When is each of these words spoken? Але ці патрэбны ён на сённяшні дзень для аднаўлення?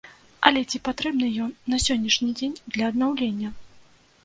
Але 0.49 0.61
ці 0.71 0.79
патрэбны 0.87 1.27
ён 1.43 1.51
на 1.75 1.79
сённяшні 1.85 2.31
дзень 2.41 2.59
для 2.73 2.83
аднаўлення? 2.95 3.49